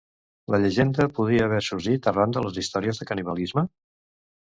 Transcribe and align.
La 0.55 0.59
llegenda 0.63 1.05
podria 1.19 1.45
haver 1.49 1.61
sorgit 1.69 2.11
arran 2.15 2.35
de 2.39 2.45
les 2.49 2.61
històries 2.65 3.01
de 3.05 3.11
canibalisme? 3.15 3.71